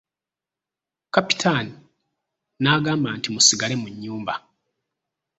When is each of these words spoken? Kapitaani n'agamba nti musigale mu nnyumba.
Kapitaani 1.13 1.73
n'agamba 2.59 3.09
nti 3.17 3.27
musigale 3.33 3.75
mu 3.81 3.87
nnyumba. 3.93 4.33